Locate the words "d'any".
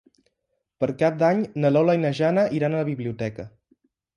1.19-1.43